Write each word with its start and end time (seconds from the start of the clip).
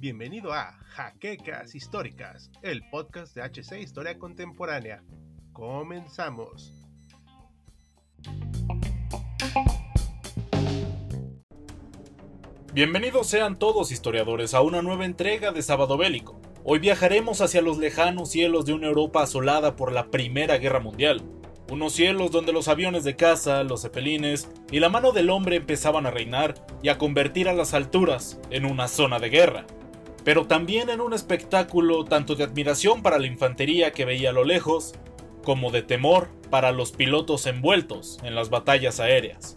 Bienvenido 0.00 0.52
a 0.52 0.72
Jaquecas 0.88 1.74
Históricas, 1.76 2.50
el 2.62 2.82
podcast 2.90 3.36
de 3.36 3.42
HC 3.42 3.80
Historia 3.80 4.18
Contemporánea. 4.18 5.04
Comenzamos. 5.52 6.72
Bienvenidos 12.72 13.28
sean 13.28 13.58
todos 13.58 13.92
historiadores 13.92 14.54
a 14.54 14.62
una 14.62 14.82
nueva 14.82 15.04
entrega 15.04 15.52
de 15.52 15.62
Sábado 15.62 15.96
Bélico. 15.96 16.40
Hoy 16.64 16.80
viajaremos 16.80 17.40
hacia 17.40 17.62
los 17.62 17.78
lejanos 17.78 18.30
cielos 18.30 18.66
de 18.66 18.72
una 18.72 18.88
Europa 18.88 19.22
asolada 19.22 19.76
por 19.76 19.92
la 19.92 20.10
Primera 20.10 20.58
Guerra 20.58 20.80
Mundial. 20.80 21.22
Unos 21.70 21.92
cielos 21.92 22.30
donde 22.30 22.54
los 22.54 22.66
aviones 22.68 23.04
de 23.04 23.14
caza, 23.14 23.62
los 23.62 23.82
cepelines 23.82 24.48
y 24.70 24.80
la 24.80 24.88
mano 24.88 25.12
del 25.12 25.28
hombre 25.28 25.56
empezaban 25.56 26.06
a 26.06 26.10
reinar 26.10 26.54
y 26.82 26.88
a 26.88 26.96
convertir 26.96 27.46
a 27.46 27.52
las 27.52 27.74
alturas 27.74 28.40
en 28.48 28.64
una 28.64 28.88
zona 28.88 29.18
de 29.18 29.28
guerra. 29.28 29.66
Pero 30.24 30.46
también 30.46 30.88
en 30.88 31.02
un 31.02 31.12
espectáculo 31.12 32.06
tanto 32.06 32.36
de 32.36 32.44
admiración 32.44 33.02
para 33.02 33.18
la 33.18 33.26
infantería 33.26 33.92
que 33.92 34.06
veía 34.06 34.30
a 34.30 34.32
lo 34.32 34.44
lejos, 34.44 34.94
como 35.44 35.70
de 35.70 35.82
temor 35.82 36.30
para 36.50 36.72
los 36.72 36.92
pilotos 36.92 37.46
envueltos 37.46 38.18
en 38.22 38.34
las 38.34 38.48
batallas 38.48 38.98
aéreas. 38.98 39.56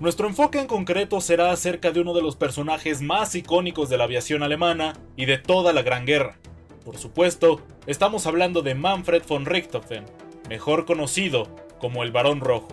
Nuestro 0.00 0.26
enfoque 0.26 0.58
en 0.58 0.66
concreto 0.66 1.20
será 1.20 1.52
acerca 1.52 1.90
de 1.90 2.00
uno 2.00 2.14
de 2.14 2.22
los 2.22 2.36
personajes 2.36 3.02
más 3.02 3.34
icónicos 3.34 3.90
de 3.90 3.98
la 3.98 4.04
aviación 4.04 4.42
alemana 4.42 4.94
y 5.14 5.26
de 5.26 5.36
toda 5.36 5.74
la 5.74 5.82
Gran 5.82 6.06
Guerra. 6.06 6.38
Por 6.84 6.96
supuesto, 6.96 7.60
estamos 7.86 8.26
hablando 8.26 8.62
de 8.62 8.74
Manfred 8.74 9.22
von 9.28 9.46
Richthofen, 9.46 10.04
mejor 10.48 10.84
conocido 10.84 11.48
como 11.78 12.02
el 12.02 12.12
Barón 12.12 12.40
Rojo. 12.40 12.68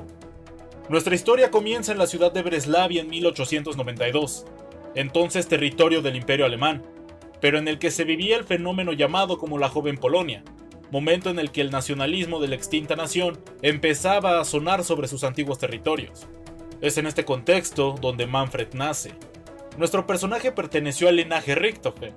Nuestra 0.90 1.16
historia 1.16 1.52
comienza 1.52 1.92
en 1.92 1.98
la 1.98 2.08
ciudad 2.08 2.32
de 2.32 2.42
Breslavia 2.42 3.02
en 3.02 3.10
1892, 3.10 4.46
entonces 4.96 5.48
territorio 5.48 6.02
del 6.02 6.16
Imperio 6.16 6.46
Alemán, 6.46 6.84
pero 7.40 7.58
en 7.58 7.68
el 7.68 7.80
que 7.80 7.92
se 7.92 8.04
vivía 8.04 8.38
el 8.38 8.44
fenómeno 8.44 8.94
llamado 8.94 9.38
como 9.38 9.58
la 9.58 9.70
Joven 9.70 9.98
Polonia, 9.98 10.44
momento 10.92 11.30
en 11.30 11.40
el 11.40 11.52
que 11.52 11.62
el 11.62 11.72
nacionalismo 11.72 12.40
de 12.40 12.50
la 12.50 12.56
extinta 12.56 12.96
nación 12.96 13.40
empezaba 13.62 14.40
a 14.40 14.46
sonar 14.46 14.84
sobre 14.84 15.08
sus 15.08 15.24
antiguos 15.24 15.58
territorios. 15.58 16.28
Es 16.82 16.98
en 16.98 17.08
este 17.08 17.26
contexto 17.26 17.96
donde 18.00 18.28
Manfred 18.28 18.74
nace. 18.74 19.14
Nuestro 19.78 20.06
personaje 20.06 20.52
perteneció 20.52 21.08
al 21.08 21.16
linaje 21.16 21.56
Richthofen, 21.56 22.14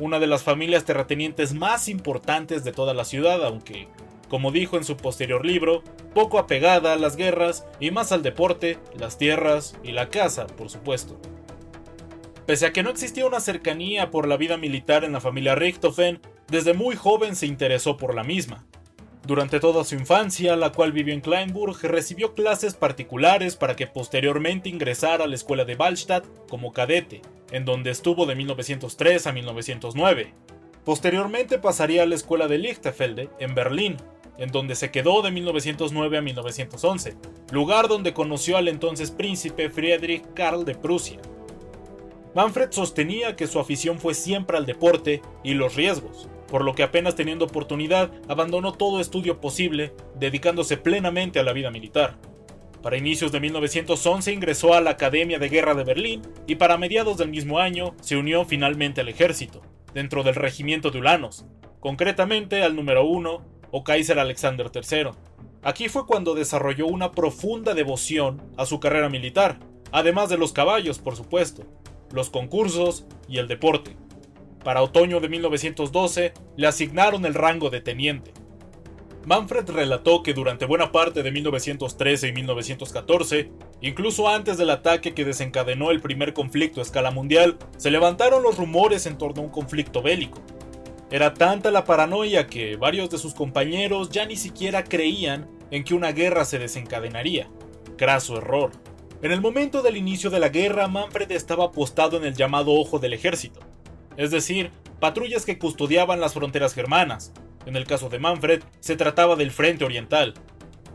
una 0.00 0.18
de 0.18 0.26
las 0.26 0.42
familias 0.42 0.84
terratenientes 0.84 1.54
más 1.54 1.88
importantes 1.88 2.64
de 2.64 2.72
toda 2.72 2.94
la 2.94 3.04
ciudad, 3.04 3.44
aunque, 3.44 3.88
como 4.28 4.52
dijo 4.52 4.76
en 4.76 4.84
su 4.84 4.96
posterior 4.96 5.44
libro, 5.44 5.82
poco 6.14 6.38
apegada 6.38 6.92
a 6.92 6.96
las 6.96 7.16
guerras 7.16 7.66
y 7.80 7.90
más 7.90 8.12
al 8.12 8.22
deporte, 8.22 8.78
las 8.98 9.18
tierras 9.18 9.76
y 9.82 9.92
la 9.92 10.08
caza, 10.08 10.46
por 10.46 10.70
supuesto. 10.70 11.20
Pese 12.46 12.66
a 12.66 12.72
que 12.72 12.82
no 12.82 12.90
existía 12.90 13.26
una 13.26 13.40
cercanía 13.40 14.10
por 14.10 14.26
la 14.26 14.36
vida 14.36 14.56
militar 14.56 15.04
en 15.04 15.12
la 15.12 15.20
familia 15.20 15.54
Richthofen, 15.54 16.20
desde 16.48 16.72
muy 16.72 16.96
joven 16.96 17.36
se 17.36 17.46
interesó 17.46 17.96
por 17.96 18.14
la 18.14 18.24
misma. 18.24 18.64
Durante 19.26 19.60
toda 19.60 19.84
su 19.84 19.94
infancia, 19.94 20.56
la 20.56 20.72
cual 20.72 20.92
vivió 20.92 21.12
en 21.12 21.20
Kleinburg, 21.20 21.78
recibió 21.82 22.34
clases 22.34 22.72
particulares 22.72 23.56
para 23.56 23.76
que 23.76 23.86
posteriormente 23.86 24.70
ingresara 24.70 25.24
a 25.24 25.26
la 25.26 25.34
escuela 25.34 25.66
de 25.66 25.74
Wallstatt 25.74 26.24
como 26.48 26.72
cadete, 26.72 27.20
en 27.50 27.66
donde 27.66 27.90
estuvo 27.90 28.24
de 28.24 28.34
1903 28.34 29.26
a 29.26 29.32
1909. 29.32 30.32
Posteriormente 30.86 31.58
pasaría 31.58 32.04
a 32.04 32.06
la 32.06 32.14
escuela 32.14 32.48
de 32.48 32.56
Lichtenfelde, 32.56 33.28
en 33.38 33.54
Berlín, 33.54 33.98
en 34.38 34.50
donde 34.50 34.74
se 34.76 34.90
quedó 34.90 35.20
de 35.22 35.30
1909 35.30 36.18
a 36.18 36.22
1911, 36.22 37.16
lugar 37.50 37.88
donde 37.88 38.14
conoció 38.14 38.56
al 38.56 38.68
entonces 38.68 39.10
príncipe 39.10 39.68
Friedrich 39.68 40.22
Karl 40.34 40.64
de 40.64 40.74
Prusia. 40.74 41.18
Manfred 42.34 42.70
sostenía 42.70 43.36
que 43.36 43.46
su 43.46 43.58
afición 43.58 43.98
fue 43.98 44.14
siempre 44.14 44.56
al 44.56 44.66
deporte 44.66 45.22
y 45.42 45.54
los 45.54 45.74
riesgos, 45.74 46.28
por 46.48 46.64
lo 46.64 46.74
que 46.74 46.84
apenas 46.84 47.16
teniendo 47.16 47.46
oportunidad 47.46 48.12
abandonó 48.28 48.72
todo 48.72 49.00
estudio 49.00 49.40
posible, 49.40 49.92
dedicándose 50.18 50.76
plenamente 50.76 51.40
a 51.40 51.42
la 51.42 51.52
vida 51.52 51.70
militar. 51.70 52.16
Para 52.82 52.96
inicios 52.96 53.32
de 53.32 53.40
1911 53.40 54.32
ingresó 54.32 54.74
a 54.74 54.80
la 54.80 54.90
Academia 54.90 55.40
de 55.40 55.48
Guerra 55.48 55.74
de 55.74 55.82
Berlín 55.82 56.22
y 56.46 56.54
para 56.54 56.78
mediados 56.78 57.16
del 57.16 57.28
mismo 57.28 57.58
año 57.58 57.96
se 58.00 58.16
unió 58.16 58.44
finalmente 58.44 59.00
al 59.00 59.08
ejército, 59.08 59.62
dentro 59.94 60.22
del 60.22 60.36
regimiento 60.36 60.90
de 60.90 60.98
Ulanos, 60.98 61.44
concretamente 61.80 62.62
al 62.62 62.76
número 62.76 63.04
1 63.04 63.57
o 63.70 63.84
Kaiser 63.84 64.18
Alexander 64.18 64.70
III. 64.74 65.10
Aquí 65.62 65.88
fue 65.88 66.06
cuando 66.06 66.34
desarrolló 66.34 66.86
una 66.86 67.12
profunda 67.12 67.74
devoción 67.74 68.42
a 68.56 68.66
su 68.66 68.80
carrera 68.80 69.08
militar, 69.08 69.58
además 69.92 70.28
de 70.28 70.38
los 70.38 70.52
caballos, 70.52 70.98
por 70.98 71.16
supuesto, 71.16 71.64
los 72.12 72.30
concursos 72.30 73.06
y 73.28 73.38
el 73.38 73.48
deporte. 73.48 73.96
Para 74.64 74.82
otoño 74.82 75.20
de 75.20 75.28
1912 75.28 76.32
le 76.56 76.66
asignaron 76.66 77.24
el 77.24 77.34
rango 77.34 77.70
de 77.70 77.80
teniente. 77.80 78.32
Manfred 79.28 79.68
relató 79.68 80.22
que 80.22 80.32
durante 80.32 80.64
buena 80.64 80.90
parte 80.90 81.22
de 81.22 81.30
1913 81.30 82.28
y 82.28 82.32
1914, 82.32 83.50
incluso 83.82 84.26
antes 84.26 84.56
del 84.56 84.70
ataque 84.70 85.12
que 85.12 85.26
desencadenó 85.26 85.90
el 85.90 86.00
primer 86.00 86.32
conflicto 86.32 86.80
a 86.80 86.82
escala 86.82 87.10
mundial, 87.10 87.58
se 87.76 87.90
levantaron 87.90 88.42
los 88.42 88.56
rumores 88.56 89.04
en 89.04 89.18
torno 89.18 89.42
a 89.42 89.44
un 89.44 89.50
conflicto 89.50 90.00
bélico. 90.00 90.40
Era 91.10 91.32
tanta 91.32 91.70
la 91.70 91.84
paranoia 91.84 92.46
que 92.46 92.76
varios 92.76 93.08
de 93.08 93.16
sus 93.16 93.32
compañeros 93.32 94.10
ya 94.10 94.26
ni 94.26 94.36
siquiera 94.36 94.84
creían 94.84 95.48
en 95.70 95.82
que 95.82 95.94
una 95.94 96.12
guerra 96.12 96.44
se 96.44 96.58
desencadenaría. 96.58 97.48
Craso 97.96 98.36
error. 98.36 98.72
En 99.22 99.32
el 99.32 99.40
momento 99.40 99.82
del 99.82 99.96
inicio 99.96 100.28
de 100.28 100.38
la 100.38 100.50
guerra, 100.50 100.86
Manfred 100.86 101.32
estaba 101.32 101.64
apostado 101.64 102.18
en 102.18 102.24
el 102.24 102.34
llamado 102.34 102.72
Ojo 102.72 102.98
del 102.98 103.14
Ejército, 103.14 103.60
es 104.16 104.30
decir, 104.30 104.70
patrullas 105.00 105.44
que 105.44 105.58
custodiaban 105.58 106.20
las 106.20 106.34
fronteras 106.34 106.74
germanas. 106.74 107.32
En 107.66 107.74
el 107.74 107.86
caso 107.86 108.08
de 108.10 108.18
Manfred, 108.18 108.62
se 108.80 108.96
trataba 108.96 109.34
del 109.34 109.50
Frente 109.50 109.84
Oriental. 109.84 110.34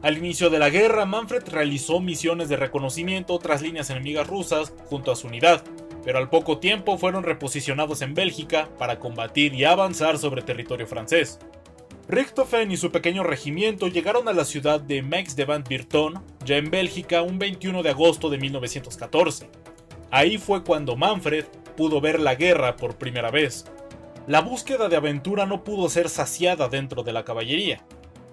Al 0.03 0.17
inicio 0.17 0.49
de 0.49 0.59
la 0.59 0.69
guerra, 0.69 1.05
Manfred 1.05 1.43
realizó 1.47 1.99
misiones 1.99 2.49
de 2.49 2.57
reconocimiento 2.57 3.37
tras 3.39 3.61
líneas 3.61 3.89
enemigas 3.89 4.27
rusas 4.27 4.73
junto 4.85 5.11
a 5.11 5.15
su 5.15 5.27
unidad, 5.27 5.63
pero 6.03 6.17
al 6.17 6.29
poco 6.29 6.59
tiempo 6.59 6.97
fueron 6.97 7.23
reposicionados 7.23 8.01
en 8.01 8.13
Bélgica 8.13 8.69
para 8.77 8.99
combatir 8.99 9.53
y 9.53 9.63
avanzar 9.63 10.17
sobre 10.17 10.41
territorio 10.41 10.87
francés. 10.87 11.39
Richthofen 12.07 12.69
y 12.71 12.77
su 12.77 12.91
pequeño 12.91 13.23
regimiento 13.23 13.87
llegaron 13.87 14.27
a 14.27 14.33
la 14.33 14.43
ciudad 14.43 14.81
de 14.81 15.01
Maix 15.01 15.35
de 15.37 15.45
Van 15.45 15.63
Virton, 15.63 16.21
ya 16.43 16.57
en 16.57 16.69
Bélgica, 16.69 17.21
un 17.21 17.39
21 17.39 17.81
de 17.81 17.89
agosto 17.89 18.29
de 18.29 18.37
1914. 18.37 19.49
Ahí 20.11 20.37
fue 20.37 20.63
cuando 20.63 20.97
Manfred 20.97 21.45
pudo 21.77 22.01
ver 22.01 22.19
la 22.19 22.35
guerra 22.35 22.75
por 22.75 22.97
primera 22.97 23.31
vez. 23.31 23.65
La 24.27 24.41
búsqueda 24.41 24.89
de 24.89 24.97
aventura 24.97 25.45
no 25.45 25.63
pudo 25.63 25.89
ser 25.89 26.09
saciada 26.09 26.67
dentro 26.67 27.03
de 27.03 27.13
la 27.13 27.23
caballería, 27.23 27.85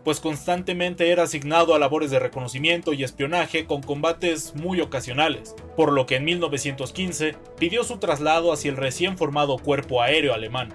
pues 0.04 0.20
constantemente 0.20 1.10
era 1.10 1.24
asignado 1.24 1.74
a 1.74 1.78
labores 1.78 2.10
de 2.10 2.18
reconocimiento 2.18 2.92
y 2.92 3.04
espionaje 3.04 3.66
con 3.66 3.82
combates 3.82 4.54
muy 4.54 4.80
ocasionales, 4.80 5.54
por 5.76 5.92
lo 5.92 6.06
que 6.06 6.16
en 6.16 6.24
1915 6.24 7.36
pidió 7.58 7.84
su 7.84 7.98
traslado 7.98 8.52
hacia 8.52 8.70
el 8.70 8.76
recién 8.76 9.18
formado 9.18 9.58
cuerpo 9.58 10.02
aéreo 10.02 10.34
alemán. 10.34 10.74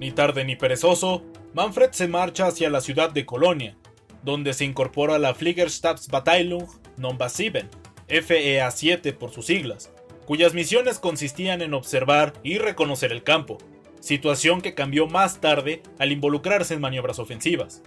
Ni 0.00 0.10
tarde 0.10 0.44
ni 0.44 0.56
perezoso, 0.56 1.22
Manfred 1.54 1.92
se 1.92 2.08
marcha 2.08 2.46
hacia 2.46 2.70
la 2.70 2.80
ciudad 2.80 3.10
de 3.10 3.26
Colonia, 3.26 3.76
donde 4.22 4.52
se 4.54 4.64
incorpora 4.64 5.16
a 5.16 5.18
la 5.18 5.34
Fliegerstabsbataillung 5.34 6.66
Number 6.96 7.30
7, 7.30 7.66
FEA-7 8.08 9.14
por 9.16 9.30
sus 9.30 9.46
siglas, 9.46 9.92
cuyas 10.26 10.54
misiones 10.54 10.98
consistían 10.98 11.62
en 11.62 11.74
observar 11.74 12.32
y 12.42 12.58
reconocer 12.58 13.12
el 13.12 13.22
campo, 13.22 13.58
situación 14.00 14.60
que 14.60 14.74
cambió 14.74 15.06
más 15.06 15.40
tarde 15.40 15.82
al 15.98 16.12
involucrarse 16.12 16.74
en 16.74 16.80
maniobras 16.80 17.18
ofensivas. 17.18 17.82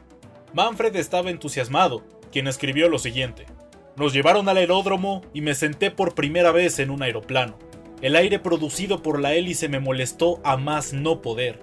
Manfred 0.56 0.96
estaba 0.96 1.32
entusiasmado, 1.32 2.02
quien 2.32 2.48
escribió 2.48 2.88
lo 2.88 2.98
siguiente. 2.98 3.46
Nos 3.98 4.14
llevaron 4.14 4.48
al 4.48 4.56
aeródromo 4.56 5.22
y 5.34 5.42
me 5.42 5.54
senté 5.54 5.92
por 5.92 6.16
primera 6.16 6.54
vez 6.54 6.80
en 6.80 6.92
un 6.92 7.04
aeroplano. 7.04 7.60
El 8.02 8.16
aire 8.16 8.40
producido 8.40 9.02
por 9.02 9.20
la 9.20 9.34
hélice 9.34 9.68
me 9.68 9.82
molestó 9.82 10.40
a 10.46 10.56
más 10.56 10.94
no 10.94 11.22
poder. 11.22 11.60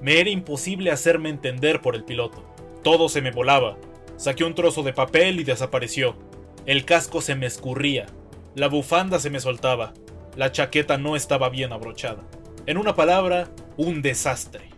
Me 0.00 0.20
era 0.20 0.30
imposible 0.30 0.90
hacerme 0.90 1.28
entender 1.28 1.82
por 1.82 1.94
el 1.94 2.02
piloto. 2.04 2.42
Todo 2.82 3.10
se 3.10 3.20
me 3.20 3.30
volaba. 3.30 3.76
Saqué 4.16 4.44
un 4.44 4.54
trozo 4.54 4.82
de 4.82 4.94
papel 4.94 5.38
y 5.38 5.44
desapareció. 5.44 6.16
El 6.64 6.86
casco 6.86 7.20
se 7.20 7.34
me 7.34 7.44
escurría. 7.44 8.06
La 8.54 8.68
bufanda 8.68 9.18
se 9.18 9.28
me 9.28 9.40
soltaba. 9.40 9.92
La 10.34 10.50
chaqueta 10.50 10.96
no 10.96 11.14
estaba 11.14 11.50
bien 11.50 11.74
abrochada. 11.74 12.26
En 12.64 12.78
una 12.78 12.94
palabra, 12.94 13.50
un 13.76 14.00
desastre. 14.00 14.69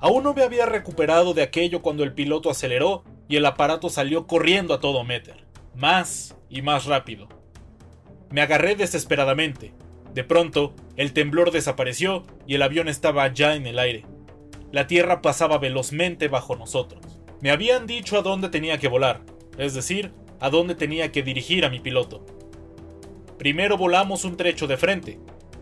Aún 0.00 0.22
no 0.22 0.32
me 0.32 0.42
había 0.42 0.66
recuperado 0.66 1.34
de 1.34 1.42
aquello 1.42 1.82
cuando 1.82 2.04
el 2.04 2.14
piloto 2.14 2.50
aceleró 2.50 3.04
y 3.28 3.36
el 3.36 3.46
aparato 3.46 3.90
salió 3.90 4.26
corriendo 4.26 4.72
a 4.74 4.80
todo 4.80 5.02
meter, 5.04 5.44
más 5.74 6.36
y 6.48 6.62
más 6.62 6.86
rápido. 6.86 7.28
Me 8.30 8.40
agarré 8.40 8.76
desesperadamente. 8.76 9.72
De 10.14 10.24
pronto, 10.24 10.74
el 10.96 11.12
temblor 11.12 11.50
desapareció 11.50 12.24
y 12.46 12.54
el 12.54 12.62
avión 12.62 12.88
estaba 12.88 13.26
ya 13.32 13.54
en 13.54 13.66
el 13.66 13.78
aire. 13.78 14.04
La 14.70 14.86
tierra 14.86 15.20
pasaba 15.20 15.58
velozmente 15.58 16.28
bajo 16.28 16.54
nosotros. 16.54 17.20
Me 17.40 17.50
habían 17.50 17.86
dicho 17.86 18.18
a 18.18 18.22
dónde 18.22 18.48
tenía 18.48 18.78
que 18.78 18.88
volar, 18.88 19.22
es 19.58 19.74
decir, 19.74 20.12
a 20.40 20.50
dónde 20.50 20.74
tenía 20.74 21.10
que 21.10 21.22
dirigir 21.22 21.64
a 21.64 21.70
mi 21.70 21.80
piloto. 21.80 22.24
Primero 23.38 23.76
volamos 23.76 24.24
un 24.24 24.36
trecho 24.36 24.66
de 24.66 24.76
frente, 24.76 25.18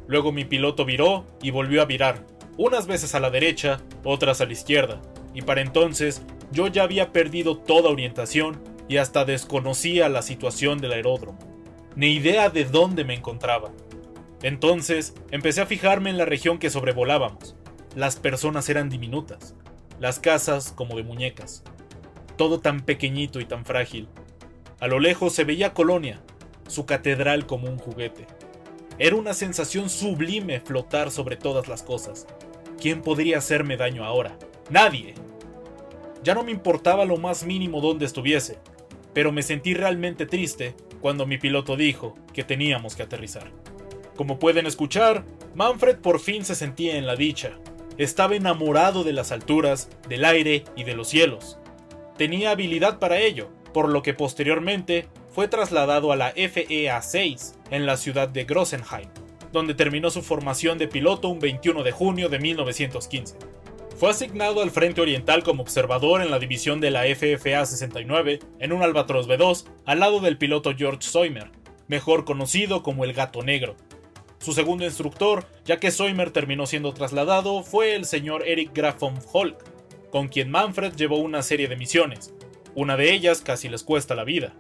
luego 0.07 0.33
mi 0.33 0.45
piloto 0.45 0.85
viró 0.85 1.27
y 1.43 1.51
volvió 1.51 1.83
a 1.83 1.87
virar, 1.87 2.27
unas 2.57 2.87
veces 2.87 3.15
a 3.15 3.21
la 3.21 3.31
derecha, 3.31 3.81
otras 4.05 4.41
a 4.41 4.47
la 4.47 4.53
izquierda, 4.53 5.01
y 5.35 5.43
para 5.43 5.61
entonces 5.61 6.23
yo 6.53 6.69
ya 6.69 6.83
había 6.83 7.13
perdido 7.13 7.59
toda 7.59 7.91
orientación 7.91 8.61
y 8.89 8.97
hasta 8.99 9.25
desconocía 9.25 10.09
la 10.09 10.23
situación 10.23 10.79
del 10.79 10.93
aeródromo, 10.93 11.39
ni 11.95 12.13
idea 12.13 12.49
de 12.51 12.65
dónde 12.65 13.05
me 13.05 13.15
encontraba. 13.15 13.73
Entonces 14.43 15.15
empecé 15.31 15.61
a 15.61 15.67
fijarme 15.67 16.11
en 16.11 16.19
la 16.19 16.25
región 16.25 16.59
que 16.59 16.71
sobrevolábamos. 16.71 17.57
Las 17.95 18.17
personas 18.17 18.69
eran 18.69 18.89
diminutas, 18.89 19.55
las 19.99 20.19
casas 20.19 20.73
como 20.73 20.97
de 20.97 21.03
muñecas, 21.03 21.63
todo 22.37 22.61
tan 22.61 22.81
pequeñito 22.81 23.41
y 23.41 23.47
tan 23.47 23.65
frágil. 23.65 24.09
A 24.79 24.89
lo 24.89 25.01
lejos 25.01 25.33
se 25.33 25.45
veía 25.45 25.73
Colonia, 25.73 26.21
su 26.69 26.85
catedral 26.85 27.47
como 27.47 27.69
un 27.69 27.79
juguete. 27.79 28.27
Era 28.99 29.17
una 29.17 29.35
sensación 29.35 29.91
sublime 29.91 30.61
flotar 30.61 31.11
sobre 31.11 31.37
todas 31.37 31.69
las 31.69 31.83
cosas. 31.83 32.27
¿Quién 32.81 33.03
podría 33.03 33.39
hacerme 33.39 33.77
daño 33.77 34.05
ahora? 34.05 34.39
Nadie. 34.71 35.15
Ya 36.23 36.35
no 36.35 36.45
me 36.45 36.51
importaba 36.51 37.05
lo 37.05 37.17
más 37.17 37.45
mínimo 37.45 37.81
dónde 37.81 38.05
estuviese, 38.05 38.59
pero 39.15 39.33
me 39.33 39.43
sentí 39.43 39.75
realmente 39.75 40.27
triste 40.27 40.75
cuando 41.01 41.27
mi 41.27 41.39
piloto 41.39 41.77
dijo 41.77 42.15
que 42.33 42.45
teníamos 42.45 42.97
que 42.97 43.03
aterrizar. 43.03 43.51
Como 44.17 44.39
pueden 44.39 44.67
escuchar, 44.67 45.25
Manfred 45.55 45.99
por 45.99 46.21
fin 46.21 46.45
se 46.45 46.55
sentía 46.55 46.97
en 46.97 47.07
la 47.07 47.17
dicha. 47.17 47.59
Estaba 47.97 48.37
enamorado 48.37 49.05
de 49.05 49.13
las 49.13 49.33
alturas, 49.33 49.89
del 50.09 50.25
aire 50.25 50.65
y 50.75 50.85
de 50.85 50.95
los 50.95 51.09
cielos. 51.09 51.59
Tenía 52.19 52.51
habilidad 52.51 52.99
para 52.99 53.19
ello, 53.19 53.51
por 53.73 53.89
lo 53.89 54.03
que 54.03 54.15
posteriormente 54.15 55.07
fue 55.31 55.49
trasladado 55.49 56.13
a 56.13 56.17
la 56.17 56.31
FEA 56.31 57.01
6 57.01 57.55
en 57.71 57.87
la 57.87 57.97
ciudad 57.97 58.29
de 58.29 58.45
Grossenheim, 58.45 59.09
donde 59.57 59.75
terminó 59.75 60.11
su 60.11 60.23
formación 60.23 60.77
de 60.77 60.87
piloto 60.87 61.29
un 61.29 61.39
21 61.39 61.83
de 61.83 61.91
junio 61.91 62.29
de 62.29 62.39
1915. 62.39 63.37
Fue 63.97 64.11
asignado 64.11 64.61
al 64.61 64.71
Frente 64.71 65.01
Oriental 65.01 65.43
como 65.43 65.63
observador 65.63 66.21
en 66.21 66.31
la 66.31 66.39
división 66.39 66.79
de 66.79 66.91
la 66.91 67.05
FFA 67.05 67.65
69 67.65 68.41
en 68.59 68.73
un 68.75 68.83
Albatros 68.83 69.27
B2 69.27 69.65
al 69.87 70.01
lado 70.01 70.21
del 70.21 70.37
piloto 70.37 70.75
George 70.77 71.09
Soimer, 71.09 71.51
mejor 71.89 72.27
conocido 72.27 72.83
como 72.83 73.05
el 73.05 73.15
Gato 73.15 73.43
Negro. 73.43 73.77
Su 74.39 74.53
segundo 74.53 74.85
instructor, 74.85 75.47
ya 75.65 75.81
que 75.81 75.91
Soimer 75.91 76.33
terminó 76.33 76.67
siendo 76.67 76.93
trasladado, 76.93 77.63
fue 77.63 77.95
el 77.95 78.05
señor 78.05 78.47
Eric 78.47 78.73
Graf 78.75 79.01
von 79.01 79.19
Holk, 79.33 79.57
con 80.11 80.29
quien 80.29 80.51
Manfred 80.51 80.95
llevó 80.97 81.17
una 81.17 81.41
serie 81.41 81.67
de 81.67 81.77
misiones. 81.77 82.35
Una 82.75 82.99
de 82.99 83.15
ellas 83.15 83.41
casi 83.41 83.71
les 83.71 83.83
cuesta 83.83 84.15
la 84.15 84.25
vida 84.25 84.55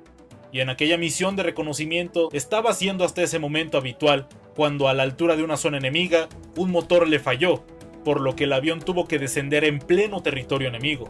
y 0.52 0.60
en 0.60 0.70
aquella 0.70 0.96
misión 0.96 1.36
de 1.36 1.42
reconocimiento 1.42 2.30
estaba 2.32 2.72
siendo 2.72 3.04
hasta 3.04 3.22
ese 3.22 3.38
momento 3.38 3.76
habitual, 3.76 4.26
cuando 4.56 4.88
a 4.88 4.94
la 4.94 5.02
altura 5.02 5.36
de 5.36 5.44
una 5.44 5.58
zona 5.58 5.76
enemiga 5.76 6.28
un 6.56 6.70
motor 6.70 7.06
le 7.06 7.20
falló, 7.20 7.62
por 8.04 8.20
lo 8.20 8.34
que 8.34 8.44
el 8.44 8.52
avión 8.52 8.80
tuvo 8.80 9.06
que 9.06 9.18
descender 9.18 9.64
en 9.64 9.78
pleno 9.78 10.22
territorio 10.22 10.68
enemigo. 10.68 11.08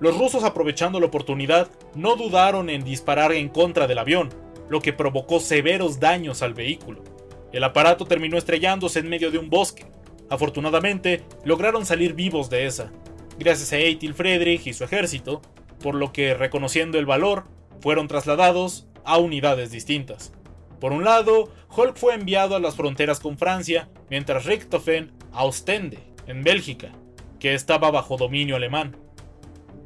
Los 0.00 0.18
rusos 0.18 0.42
aprovechando 0.42 0.98
la 0.98 1.06
oportunidad 1.06 1.70
no 1.94 2.16
dudaron 2.16 2.70
en 2.70 2.82
disparar 2.82 3.32
en 3.32 3.48
contra 3.48 3.86
del 3.86 3.98
avión, 3.98 4.30
lo 4.68 4.80
que 4.80 4.92
provocó 4.92 5.38
severos 5.38 6.00
daños 6.00 6.42
al 6.42 6.54
vehículo. 6.54 7.04
El 7.52 7.62
aparato 7.64 8.06
terminó 8.06 8.36
estrellándose 8.36 8.98
en 8.98 9.08
medio 9.08 9.30
de 9.30 9.38
un 9.38 9.50
bosque. 9.50 9.86
Afortunadamente, 10.28 11.22
lograron 11.44 11.86
salir 11.86 12.14
vivos 12.14 12.50
de 12.50 12.66
esa, 12.66 12.90
gracias 13.38 13.72
a 13.72 13.78
Eitil 13.78 14.14
Friedrich 14.14 14.66
y 14.66 14.72
su 14.72 14.84
ejército, 14.84 15.40
por 15.82 15.94
lo 15.94 16.12
que, 16.12 16.34
reconociendo 16.34 16.98
el 16.98 17.06
valor, 17.06 17.44
fueron 17.80 18.08
trasladados 18.08 18.86
a 19.04 19.18
unidades 19.18 19.70
distintas. 19.70 20.32
Por 20.80 20.92
un 20.92 21.04
lado, 21.04 21.50
Hulk 21.76 21.96
fue 21.96 22.14
enviado 22.14 22.56
a 22.56 22.60
las 22.60 22.76
fronteras 22.76 23.20
con 23.20 23.38
Francia, 23.38 23.88
mientras 24.10 24.44
Richthofen 24.44 25.12
a 25.32 25.44
Ostende, 25.44 25.98
en 26.26 26.42
Bélgica, 26.42 26.92
que 27.38 27.54
estaba 27.54 27.90
bajo 27.90 28.16
dominio 28.16 28.56
alemán. 28.56 28.96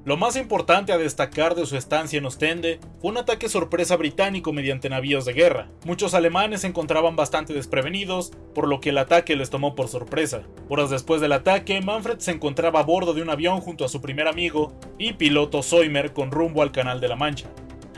Lo 0.02 0.16
más 0.16 0.36
importante 0.36 0.94
a 0.94 0.98
destacar 0.98 1.54
de 1.54 1.66
su 1.66 1.76
estancia 1.76 2.18
en 2.18 2.24
Ostende 2.24 2.80
fue 3.00 3.10
un 3.10 3.18
ataque 3.18 3.50
sorpresa 3.50 3.96
británico 3.96 4.50
mediante 4.50 4.88
navíos 4.88 5.26
de 5.26 5.34
guerra. 5.34 5.68
Muchos 5.84 6.14
alemanes 6.14 6.62
se 6.62 6.68
encontraban 6.68 7.16
bastante 7.16 7.52
desprevenidos, 7.52 8.32
por 8.54 8.66
lo 8.66 8.80
que 8.80 8.90
el 8.90 8.98
ataque 8.98 9.36
les 9.36 9.50
tomó 9.50 9.74
por 9.74 9.88
sorpresa. 9.88 10.40
Horas 10.70 10.88
después 10.88 11.20
del 11.20 11.32
ataque, 11.32 11.82
Manfred 11.82 12.18
se 12.18 12.30
encontraba 12.30 12.80
a 12.80 12.84
bordo 12.84 13.12
de 13.12 13.20
un 13.20 13.28
avión 13.28 13.60
junto 13.60 13.84
a 13.84 13.90
su 13.90 14.00
primer 14.00 14.26
amigo 14.26 14.72
y 14.98 15.12
piloto 15.12 15.62
Soimer 15.62 16.14
con 16.14 16.30
rumbo 16.30 16.62
al 16.62 16.72
Canal 16.72 16.98
de 17.02 17.08
la 17.08 17.16
Mancha. 17.16 17.50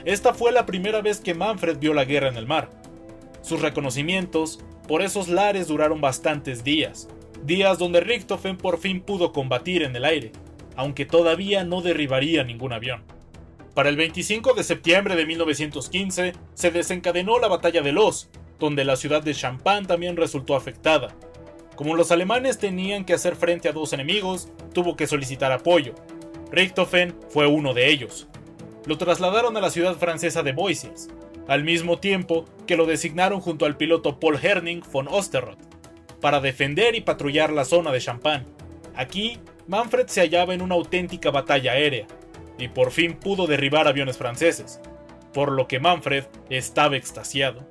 Esta 0.05 0.35
fue 0.35 0.50
la 0.50 0.67
primera 0.67 1.03
vez 1.03 1.21
que 1.21 1.35
Manfred 1.35 1.79
vio 1.79 1.94
la 1.94 2.05
guerra 2.05 2.27
en 2.27 2.37
el 2.37 2.49
mar. 2.49 2.81
Sus 3.43 3.61
reconocimientos 3.61 4.61
por 4.89 5.03
esos 5.03 5.29
lares 5.29 5.69
duraron 5.69 6.00
bastantes 6.00 6.65
días, 6.65 7.09
días 7.44 7.79
donde 7.79 8.00
Richthofen 8.00 8.56
por 8.56 8.79
fin 8.79 9.00
pudo 9.00 9.33
combatir 9.33 9.83
en 9.83 9.94
el 9.94 10.05
aire, 10.05 10.33
aunque 10.77 11.05
todavía 11.05 11.65
no 11.65 11.83
derribaría 11.83 12.44
ningún 12.44 12.73
avión. 12.73 13.05
Para 13.75 13.89
el 13.89 13.97
25 13.97 14.55
de 14.55 14.65
septiembre 14.65 15.17
de 15.17 15.27
1915 15.27 16.33
se 16.55 16.71
desencadenó 16.71 17.39
la 17.39 17.49
batalla 17.49 17.83
de 17.83 17.93
Los, 17.93 18.29
donde 18.59 18.85
la 18.85 18.97
ciudad 18.97 19.23
de 19.23 19.35
Champagne 19.35 19.87
también 19.87 20.17
resultó 20.17 20.56
afectada. 20.56 21.15
Como 21.75 21.97
los 21.97 22.12
alemanes 22.12 22.59
tenían 22.59 23.05
que 23.05 23.15
hacer 23.15 23.35
frente 23.35 23.69
a 23.69 23.73
dos 23.73 23.93
enemigos, 23.93 24.49
tuvo 24.73 24.94
que 24.94 25.06
solicitar 25.06 25.53
apoyo. 25.53 25.94
Richthofen 26.50 27.15
fue 27.31 27.47
uno 27.47 27.73
de 27.75 27.91
ellos 27.91 28.29
lo 28.87 28.99
trasladaron 28.99 29.56
a 29.56 29.61
la 29.61 29.71
ciudad 29.71 29.97
francesa 29.97 30.43
de 30.43 30.53
Boisies, 30.53 31.09
al 31.47 31.65
mismo 31.65 31.99
tiempo 31.99 32.44
que 32.72 32.76
lo 32.78 32.86
designaron 32.86 33.42
junto 33.42 33.66
al 33.66 33.76
piloto 33.76 34.19
Paul 34.19 34.38
Herning 34.42 34.82
von 34.90 35.06
Osterroth, 35.06 35.58
para 36.22 36.40
defender 36.40 36.94
y 36.94 37.02
patrullar 37.02 37.52
la 37.52 37.66
zona 37.66 37.92
de 37.92 38.00
Champagne. 38.00 38.46
Aquí, 38.94 39.38
Manfred 39.66 40.06
se 40.06 40.22
hallaba 40.22 40.54
en 40.54 40.62
una 40.62 40.74
auténtica 40.74 41.30
batalla 41.30 41.72
aérea, 41.72 42.06
y 42.56 42.69
por 42.69 42.90
fin 42.90 43.12
pudo 43.12 43.46
derribar 43.46 43.88
aviones 43.88 44.16
franceses, 44.16 44.80
por 45.34 45.52
lo 45.52 45.69
que 45.69 45.80
Manfred 45.80 46.24
estaba 46.48 46.96
extasiado. 46.96 47.69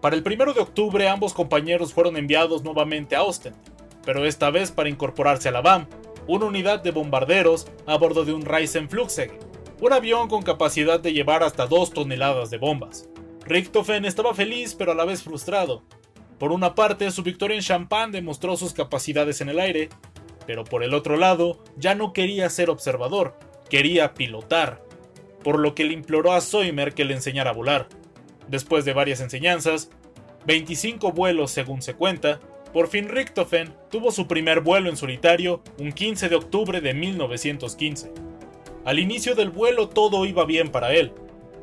Para 0.00 0.14
el 0.14 0.22
1 0.24 0.52
de 0.52 0.60
octubre 0.60 1.08
ambos 1.08 1.34
compañeros 1.34 1.92
fueron 1.92 2.16
enviados 2.16 2.62
nuevamente 2.62 3.16
a 3.16 3.24
Ostend, 3.24 3.56
pero 4.04 4.24
esta 4.24 4.50
vez 4.50 4.70
para 4.70 4.88
incorporarse 4.88 5.48
a 5.48 5.52
la 5.52 5.62
BAM, 5.62 5.88
una 6.28 6.44
unidad 6.44 6.80
de 6.80 6.92
bombarderos 6.92 7.66
a 7.86 7.96
bordo 7.98 8.24
de 8.24 8.32
un 8.32 8.42
Reisenflugzeug, 8.42 9.32
un 9.80 9.92
avión 9.92 10.28
con 10.28 10.42
capacidad 10.42 11.00
de 11.00 11.12
llevar 11.12 11.42
hasta 11.42 11.66
2 11.66 11.90
toneladas 11.90 12.50
de 12.50 12.58
bombas. 12.58 13.08
Richthofen 13.46 14.04
estaba 14.04 14.34
feliz 14.34 14.74
pero 14.74 14.92
a 14.92 14.94
la 14.94 15.04
vez 15.04 15.22
frustrado. 15.22 15.82
Por 16.38 16.52
una 16.52 16.74
parte, 16.74 17.10
su 17.10 17.22
victoria 17.22 17.56
en 17.56 17.62
Champagne 17.62 18.12
demostró 18.12 18.56
sus 18.56 18.72
capacidades 18.72 19.40
en 19.40 19.48
el 19.48 19.60
aire, 19.60 19.88
pero 20.46 20.64
por 20.64 20.82
el 20.82 20.94
otro 20.94 21.16
lado, 21.16 21.62
ya 21.76 21.94
no 21.94 22.12
quería 22.12 22.48
ser 22.50 22.70
observador, 22.70 23.38
quería 23.70 24.14
pilotar, 24.14 24.82
por 25.42 25.58
lo 25.58 25.74
que 25.74 25.84
le 25.84 25.94
imploró 25.94 26.32
a 26.32 26.40
Soimer 26.40 26.94
que 26.94 27.04
le 27.04 27.14
enseñara 27.14 27.50
a 27.50 27.54
volar. 27.54 27.88
Después 28.48 28.84
de 28.84 28.92
varias 28.92 29.20
enseñanzas, 29.20 29.90
25 30.46 31.12
vuelos 31.12 31.50
según 31.50 31.82
se 31.82 31.94
cuenta, 31.94 32.40
por 32.72 32.88
fin 32.88 33.08
Richthofen 33.08 33.72
tuvo 33.90 34.10
su 34.10 34.26
primer 34.26 34.60
vuelo 34.60 34.90
en 34.90 34.96
solitario 34.96 35.62
un 35.78 35.92
15 35.92 36.28
de 36.28 36.34
octubre 36.34 36.80
de 36.80 36.92
1915. 36.92 38.12
Al 38.84 38.98
inicio 38.98 39.34
del 39.34 39.50
vuelo 39.50 39.88
todo 39.88 40.26
iba 40.26 40.44
bien 40.44 40.70
para 40.70 40.92
él, 40.92 41.12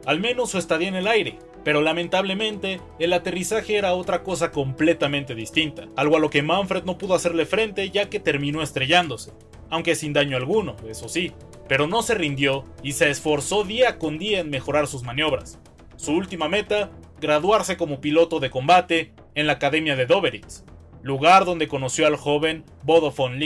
al 0.05 0.20
menos 0.20 0.51
su 0.51 0.58
estadía 0.58 0.88
en 0.88 0.96
el 0.96 1.08
aire, 1.08 1.38
pero 1.63 1.82
lamentablemente 1.82 2.82
el 3.00 3.13
aterrizaje 3.13 3.75
era 3.75 3.94
otra 3.94 4.24
cosa 4.24 4.51
completamente 4.51 5.36
distinta, 5.36 5.88
algo 5.96 6.18
a 6.18 6.20
lo 6.20 6.30
que 6.30 6.41
Manfred 6.41 6.84
no 6.84 6.98
pudo 6.98 7.15
hacerle 7.15 7.46
frente 7.46 7.89
ya 7.89 8.10
que 8.10 8.20
terminó 8.20 8.62
estrellándose, 8.62 9.32
aunque 9.70 9.96
sin 9.96 10.13
daño 10.13 10.38
alguno, 10.38 10.75
eso 10.88 11.08
sí, 11.08 11.32
pero 11.68 11.88
no 11.88 12.03
se 12.03 12.15
rindió 12.15 12.65
y 12.84 12.94
se 12.94 13.10
esforzó 13.10 13.63
día 13.63 13.98
con 13.98 14.18
día 14.18 14.39
en 14.39 14.50
mejorar 14.50 14.88
sus 14.88 15.03
maniobras. 15.03 15.60
Su 15.96 16.13
última 16.13 16.50
meta, 16.50 16.91
graduarse 17.22 17.77
como 17.77 18.01
piloto 18.01 18.39
de 18.39 18.50
combate 18.50 19.13
en 19.36 19.48
la 19.48 19.53
Academia 19.53 19.96
de 19.96 20.06
Doveritz, 20.06 20.63
lugar 21.01 21.46
donde 21.46 21.68
conoció 21.68 22.08
al 22.08 22.15
joven 22.15 22.65
Bodo 22.84 23.12
von. 23.12 23.39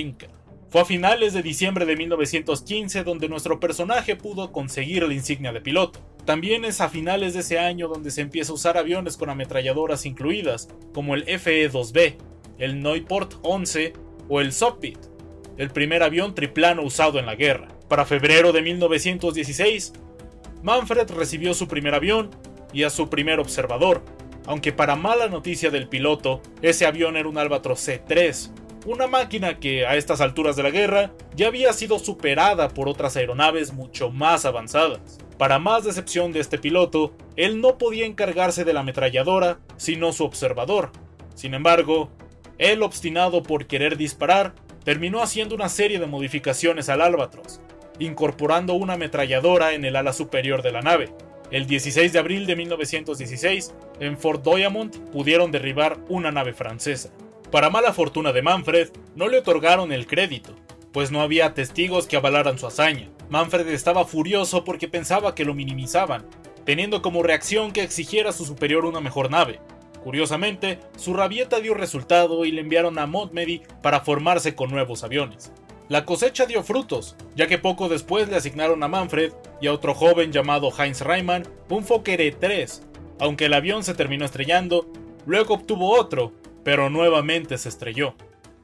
Fue 0.69 0.81
a 0.81 0.85
finales 0.85 1.33
de 1.33 1.43
diciembre 1.43 1.85
de 1.85 1.95
1915 1.95 3.03
donde 3.03 3.29
nuestro 3.29 3.59
personaje 3.59 4.15
pudo 4.15 4.51
conseguir 4.51 5.03
la 5.03 5.13
insignia 5.13 5.51
de 5.51 5.61
piloto. 5.61 5.99
También 6.25 6.65
es 6.65 6.81
a 6.81 6.89
finales 6.89 7.35
de 7.35 7.41
ese 7.41 7.59
año 7.59 7.87
donde 7.87 8.09
se 8.09 8.21
empieza 8.21 8.51
a 8.51 8.55
usar 8.55 8.77
aviones 8.77 9.15
con 9.15 9.29
ametralladoras 9.29 10.07
incluidas, 10.07 10.67
como 10.91 11.13
el 11.13 11.23
FE-2B, 11.25 12.15
el 12.57 12.81
Neuport 12.81 13.35
11 13.43 13.93
o 14.27 14.41
el 14.41 14.51
Sopit, 14.51 14.97
el 15.57 15.69
primer 15.69 16.01
avión 16.01 16.33
triplano 16.33 16.81
usado 16.81 17.19
en 17.19 17.27
la 17.27 17.35
guerra. 17.35 17.67
Para 17.87 18.05
febrero 18.05 18.51
de 18.51 18.63
1916, 18.63 19.93
Manfred 20.63 21.11
recibió 21.11 21.53
su 21.53 21.67
primer 21.67 21.93
avión 21.93 22.31
y 22.73 22.83
a 22.83 22.89
su 22.89 23.07
primer 23.07 23.39
observador, 23.39 24.03
aunque 24.47 24.73
para 24.73 24.95
mala 24.95 25.27
noticia 25.27 25.69
del 25.69 25.87
piloto, 25.87 26.41
ese 26.63 26.87
avión 26.87 27.17
era 27.17 27.29
un 27.29 27.37
Albatros 27.37 27.79
C-3, 27.81 28.51
una 28.87 29.05
máquina 29.05 29.59
que 29.59 29.85
a 29.85 29.95
estas 29.95 30.21
alturas 30.21 30.55
de 30.55 30.63
la 30.63 30.71
guerra 30.71 31.13
ya 31.35 31.47
había 31.47 31.71
sido 31.73 31.99
superada 31.99 32.69
por 32.69 32.89
otras 32.89 33.15
aeronaves 33.15 33.73
mucho 33.73 34.09
más 34.09 34.45
avanzadas. 34.45 35.19
Para 35.37 35.59
más 35.59 35.83
decepción 35.83 36.31
de 36.31 36.39
este 36.39 36.57
piloto, 36.57 37.13
él 37.35 37.59
no 37.59 37.77
podía 37.77 38.05
encargarse 38.05 38.63
de 38.63 38.73
la 38.73 38.79
ametralladora, 38.79 39.59
sino 39.75 40.13
su 40.13 40.23
observador. 40.23 40.91
Sin 41.35 41.53
embargo, 41.53 42.09
él, 42.57 42.83
obstinado 42.83 43.43
por 43.43 43.67
querer 43.67 43.97
disparar, 43.97 44.53
terminó 44.85 45.21
haciendo 45.21 45.55
una 45.55 45.67
serie 45.67 45.99
de 45.99 46.05
modificaciones 46.05 46.87
al 46.87 47.01
Albatros, 47.01 47.59
incorporando 47.99 48.75
una 48.75 48.93
ametralladora 48.93 49.73
en 49.73 49.83
el 49.83 49.97
ala 49.97 50.13
superior 50.13 50.61
de 50.61 50.71
la 50.71 50.81
nave. 50.81 51.11
El 51.51 51.67
16 51.67 52.13
de 52.13 52.19
abril 52.19 52.45
de 52.45 52.55
1916, 52.55 53.73
en 53.99 54.17
Fort 54.17 54.43
Diamond 54.43 55.11
pudieron 55.11 55.51
derribar 55.51 55.97
una 56.07 56.31
nave 56.31 56.53
francesa. 56.53 57.09
Para 57.51 57.69
mala 57.69 57.93
fortuna 57.93 58.31
de 58.31 58.41
Manfred, 58.41 58.89
no 59.15 59.27
le 59.27 59.39
otorgaron 59.39 59.91
el 59.91 60.07
crédito, 60.07 60.55
pues 60.93 61.11
no 61.11 61.21
había 61.21 61.53
testigos 61.53 62.07
que 62.07 62.15
avalaran 62.15 62.57
su 62.57 62.67
hazaña. 62.67 63.09
Manfred 63.29 63.67
estaba 63.69 64.05
furioso 64.05 64.63
porque 64.63 64.87
pensaba 64.87 65.35
que 65.35 65.45
lo 65.45 65.53
minimizaban, 65.53 66.25
teniendo 66.63 67.01
como 67.01 67.23
reacción 67.23 67.71
que 67.71 67.83
exigiera 67.83 68.29
a 68.29 68.33
su 68.33 68.45
superior 68.45 68.85
una 68.85 69.01
mejor 69.01 69.31
nave. 69.31 69.59
Curiosamente, 70.03 70.79
su 70.97 71.13
rabieta 71.13 71.59
dio 71.59 71.73
resultado 71.73 72.45
y 72.45 72.51
le 72.51 72.61
enviaron 72.61 72.99
a 72.99 73.07
Montmedy 73.07 73.63
para 73.81 74.01
formarse 74.01 74.55
con 74.55 74.69
nuevos 74.69 75.03
aviones. 75.03 75.51
La 75.87 76.05
cosecha 76.05 76.45
dio 76.45 76.63
frutos, 76.63 77.15
ya 77.35 77.47
que 77.47 77.57
poco 77.57 77.89
después 77.89 78.27
le 78.29 78.35
asignaron 78.35 78.81
a 78.83 78.87
Manfred 78.87 79.33
y 79.61 79.67
a 79.67 79.73
otro 79.73 79.93
joven 79.93 80.31
llamado 80.31 80.71
Heinz 80.75 81.01
Reimann 81.01 81.47
un 81.69 81.83
Fokker 81.83 82.21
E-3. 82.21 82.81
Aunque 83.19 83.45
el 83.45 83.53
avión 83.53 83.83
se 83.83 83.93
terminó 83.93 84.25
estrellando, 84.25 84.87
luego 85.25 85.53
obtuvo 85.53 85.99
otro, 85.99 86.33
pero 86.63 86.89
nuevamente 86.89 87.57
se 87.57 87.69
estrelló. 87.69 88.15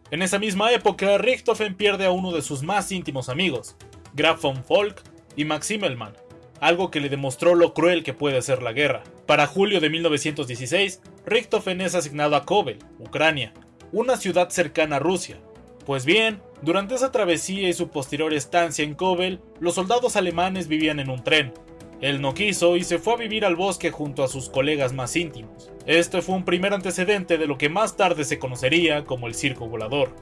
En 0.09 0.21
esa 0.21 0.39
misma 0.39 0.71
época, 0.71 1.17
Richthofen 1.17 1.75
pierde 1.75 2.05
a 2.05 2.11
uno 2.11 2.31
de 2.31 2.41
sus 2.41 2.63
más 2.63 2.91
íntimos 2.91 3.29
amigos, 3.29 3.77
Graf 4.13 4.41
von 4.41 4.63
Volk 4.67 5.01
y 5.35 5.45
Max 5.45 5.71
Himmelmann, 5.71 6.13
algo 6.59 6.91
que 6.91 6.99
le 6.99 7.09
demostró 7.09 7.55
lo 7.55 7.73
cruel 7.73 8.03
que 8.03 8.13
puede 8.13 8.41
ser 8.41 8.61
la 8.61 8.73
guerra. 8.73 9.03
Para 9.25 9.47
julio 9.47 9.79
de 9.79 9.89
1916, 9.89 11.01
Richthofen 11.25 11.81
es 11.81 11.95
asignado 11.95 12.35
a 12.35 12.45
Kovel, 12.45 12.79
Ucrania, 12.99 13.53
una 13.91 14.17
ciudad 14.17 14.49
cercana 14.49 14.97
a 14.97 14.99
Rusia. 14.99 15.37
Pues 15.85 16.05
bien, 16.05 16.41
durante 16.61 16.95
esa 16.95 17.11
travesía 17.11 17.69
y 17.69 17.73
su 17.73 17.89
posterior 17.89 18.33
estancia 18.33 18.83
en 18.83 18.95
Kovel, 18.95 19.39
los 19.59 19.75
soldados 19.75 20.15
alemanes 20.15 20.67
vivían 20.67 20.99
en 20.99 21.09
un 21.09 21.23
tren. 21.23 21.53
Él 22.01 22.19
no 22.19 22.33
quiso 22.33 22.77
y 22.77 22.83
se 22.83 22.97
fue 22.97 23.13
a 23.13 23.17
vivir 23.17 23.45
al 23.45 23.55
bosque 23.55 23.91
junto 23.91 24.23
a 24.23 24.27
sus 24.27 24.49
colegas 24.49 24.91
más 24.91 25.15
íntimos. 25.15 25.71
Este 25.85 26.21
fue 26.21 26.35
un 26.35 26.45
primer 26.45 26.73
antecedente 26.73 27.37
de 27.37 27.47
lo 27.47 27.57
que 27.57 27.69
más 27.69 27.95
tarde 27.95 28.25
se 28.25 28.39
conocería 28.39 29.05
como 29.05 29.27
el 29.27 29.35
circo 29.35 29.67
volador. 29.67 30.15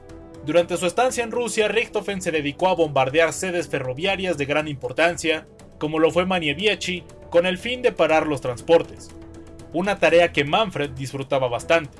Durante 0.44 0.76
su 0.78 0.86
estancia 0.86 1.22
en 1.22 1.30
Rusia, 1.30 1.68
Richthofen 1.68 2.22
se 2.22 2.30
dedicó 2.30 2.68
a 2.68 2.74
bombardear 2.74 3.32
sedes 3.32 3.68
ferroviarias 3.68 4.38
de 4.38 4.46
gran 4.46 4.68
importancia, 4.68 5.46
como 5.78 5.98
lo 5.98 6.10
fue 6.10 6.24
Manieviechi, 6.24 7.04
con 7.30 7.44
el 7.46 7.58
fin 7.58 7.82
de 7.82 7.92
parar 7.92 8.26
los 8.26 8.40
transportes. 8.40 9.10
Una 9.72 9.98
tarea 9.98 10.32
que 10.32 10.44
Manfred 10.44 10.90
disfrutaba 10.90 11.48
bastante. 11.48 11.98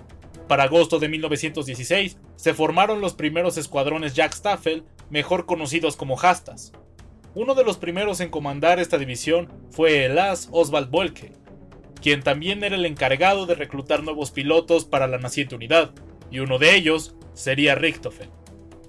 Para 0.48 0.64
agosto 0.64 0.98
de 0.98 1.08
1916 1.08 2.18
se 2.34 2.54
formaron 2.54 3.00
los 3.00 3.14
primeros 3.14 3.56
escuadrones 3.56 4.14
Jack 4.14 4.32
Staffel, 4.32 4.84
mejor 5.10 5.46
conocidos 5.46 5.96
como 5.96 6.18
Hastas. 6.18 6.72
Uno 7.34 7.54
de 7.54 7.62
los 7.62 7.76
primeros 7.76 8.20
en 8.20 8.30
comandar 8.30 8.80
esta 8.80 8.98
división 8.98 9.48
fue 9.70 10.06
el 10.06 10.18
as 10.18 10.48
Oswald 10.50 10.90
Boelke, 10.90 11.32
quien 12.00 12.22
también 12.22 12.64
era 12.64 12.74
el 12.74 12.86
encargado 12.86 13.46
de 13.46 13.54
reclutar 13.54 14.02
nuevos 14.02 14.32
pilotos 14.32 14.84
para 14.84 15.06
la 15.06 15.18
naciente 15.18 15.54
unidad, 15.54 15.92
y 16.30 16.40
uno 16.40 16.58
de 16.58 16.74
ellos 16.74 17.14
sería 17.40 17.74
Richthofen. 17.74 18.30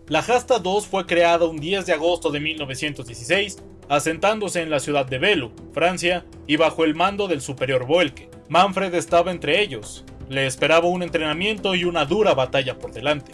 La 0.07 0.19
Hasta 0.19 0.59
2 0.59 0.87
fue 0.87 1.05
creada 1.05 1.45
un 1.45 1.57
10 1.57 1.85
de 1.85 1.93
agosto 1.93 2.31
de 2.31 2.39
1916, 2.39 3.57
asentándose 3.87 4.61
en 4.61 4.69
la 4.69 4.79
ciudad 4.79 5.05
de 5.05 5.19
Belu, 5.19 5.51
Francia, 5.73 6.25
y 6.47 6.57
bajo 6.57 6.83
el 6.83 6.95
mando 6.95 7.27
del 7.27 7.41
superior 7.41 7.85
Boelke. 7.85 8.29
Manfred 8.49 8.93
estaba 8.93 9.31
entre 9.31 9.61
ellos, 9.61 10.03
le 10.29 10.45
esperaba 10.45 10.87
un 10.87 11.03
entrenamiento 11.03 11.75
y 11.75 11.85
una 11.85 12.05
dura 12.05 12.33
batalla 12.33 12.77
por 12.77 12.91
delante. 12.91 13.31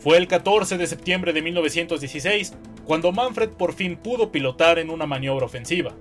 Fue 0.00 0.16
el 0.16 0.26
14 0.26 0.76
de 0.76 0.86
septiembre 0.86 1.32
de 1.32 1.42
1916 1.42 2.54
cuando 2.84 3.12
Manfred 3.12 3.50
por 3.50 3.74
fin 3.74 3.96
pudo 3.96 4.32
pilotar 4.32 4.78
en 4.78 4.90
una 4.90 5.06
maniobra 5.06 5.46
ofensiva. 5.46 5.92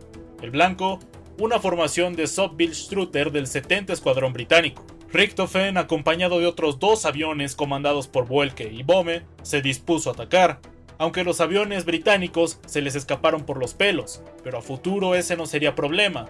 El 0.41 0.51
blanco 0.51 0.99
una 1.39 1.59
formación 1.59 2.15
de 2.15 2.25
Strutter 2.25 3.31
del 3.31 3.45
70 3.45 3.93
Escuadrón 3.93 4.33
Británico. 4.33 4.83
Richthofen, 5.11 5.77
acompañado 5.77 6.39
de 6.39 6.47
otros 6.47 6.79
dos 6.79 7.05
aviones 7.05 7.55
comandados 7.55 8.07
por 8.07 8.27
Boelke 8.27 8.69
y 8.71 8.83
Bome, 8.83 9.23
se 9.41 9.61
dispuso 9.61 10.09
a 10.09 10.13
atacar, 10.13 10.59
aunque 10.97 11.23
los 11.23 11.39
aviones 11.39 11.85
británicos 11.85 12.59
se 12.65 12.81
les 12.81 12.95
escaparon 12.95 13.45
por 13.45 13.57
los 13.57 13.73
pelos, 13.73 14.21
pero 14.43 14.57
a 14.57 14.61
futuro 14.61 15.15
ese 15.15 15.37
no 15.37 15.45
sería 15.45 15.75
problema, 15.75 16.29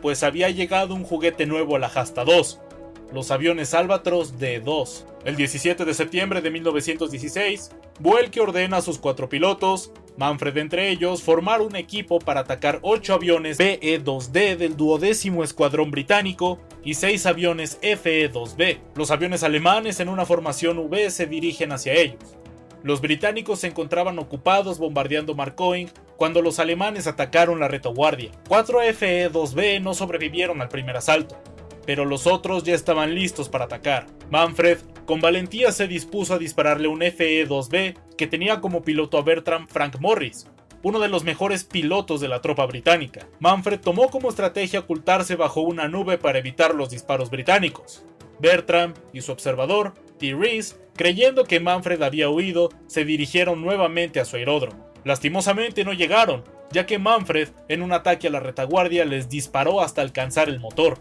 pues 0.00 0.22
había 0.22 0.48
llegado 0.50 0.94
un 0.94 1.02
juguete 1.02 1.46
nuevo 1.46 1.74
a 1.74 1.78
la 1.80 1.88
Hasta 1.88 2.24
2, 2.24 2.60
los 3.12 3.30
aviones 3.30 3.74
Albatros 3.74 4.38
D-2. 4.38 5.04
El 5.24 5.36
17 5.36 5.84
de 5.84 5.94
septiembre 5.94 6.40
de 6.40 6.50
1916, 6.50 7.70
Boelke 8.00 8.40
ordena 8.40 8.78
a 8.78 8.82
sus 8.82 8.98
cuatro 8.98 9.28
pilotos, 9.28 9.92
Manfred 10.16 10.56
entre 10.58 10.90
ellos, 10.90 11.22
formar 11.22 11.60
un 11.60 11.74
equipo 11.76 12.18
para 12.18 12.40
atacar 12.40 12.78
8 12.82 13.14
aviones 13.14 13.58
BE-2D 13.58 14.56
del 14.56 14.76
duodécimo 14.76 15.42
escuadrón 15.42 15.90
británico 15.90 16.60
y 16.84 16.94
6 16.94 17.26
aviones 17.26 17.78
FE-2B. 17.82 18.78
Los 18.94 19.10
aviones 19.10 19.42
alemanes 19.42 19.98
en 20.00 20.08
una 20.08 20.24
formación 20.24 20.78
V 20.78 21.10
se 21.10 21.26
dirigen 21.26 21.72
hacia 21.72 21.94
ellos. 21.94 22.36
Los 22.84 23.00
británicos 23.00 23.60
se 23.60 23.68
encontraban 23.68 24.18
ocupados 24.18 24.78
bombardeando 24.78 25.34
Marcoing 25.34 25.88
cuando 26.16 26.42
los 26.42 26.58
alemanes 26.58 27.06
atacaron 27.06 27.58
la 27.58 27.68
retaguardia. 27.68 28.30
4 28.48 28.82
FE-2B 28.92 29.80
no 29.80 29.94
sobrevivieron 29.94 30.60
al 30.60 30.68
primer 30.68 30.96
asalto, 30.96 31.36
pero 31.86 32.04
los 32.04 32.26
otros 32.26 32.62
ya 32.62 32.74
estaban 32.74 33.14
listos 33.14 33.48
para 33.48 33.64
atacar. 33.64 34.06
Manfred 34.30 34.78
con 35.04 35.20
valentía 35.20 35.72
se 35.72 35.88
dispuso 35.88 36.34
a 36.34 36.38
dispararle 36.38 36.88
un 36.88 37.00
FE-2B 37.00 37.96
que 38.16 38.26
tenía 38.26 38.60
como 38.60 38.82
piloto 38.82 39.18
a 39.18 39.22
Bertram 39.22 39.68
Frank 39.68 39.98
Morris, 40.00 40.46
uno 40.82 41.00
de 41.00 41.08
los 41.08 41.24
mejores 41.24 41.64
pilotos 41.64 42.20
de 42.20 42.28
la 42.28 42.40
tropa 42.40 42.66
británica. 42.66 43.26
Manfred 43.40 43.80
tomó 43.80 44.08
como 44.08 44.28
estrategia 44.28 44.80
ocultarse 44.80 45.36
bajo 45.36 45.62
una 45.62 45.88
nube 45.88 46.18
para 46.18 46.38
evitar 46.38 46.74
los 46.74 46.90
disparos 46.90 47.30
británicos. 47.30 48.04
Bertram 48.38 48.94
y 49.12 49.20
su 49.22 49.32
observador, 49.32 49.94
T. 50.18 50.34
Reese, 50.34 50.76
creyendo 50.94 51.44
que 51.44 51.60
Manfred 51.60 52.02
había 52.02 52.28
huido, 52.28 52.68
se 52.86 53.04
dirigieron 53.04 53.62
nuevamente 53.62 54.20
a 54.20 54.24
su 54.24 54.36
aeródromo. 54.36 54.90
Lastimosamente 55.04 55.84
no 55.84 55.92
llegaron, 55.92 56.44
ya 56.70 56.86
que 56.86 56.98
Manfred, 56.98 57.48
en 57.68 57.82
un 57.82 57.92
ataque 57.92 58.26
a 58.26 58.30
la 58.30 58.40
retaguardia, 58.40 59.04
les 59.04 59.28
disparó 59.28 59.80
hasta 59.80 60.02
alcanzar 60.02 60.48
el 60.48 60.60
motor. 60.60 60.98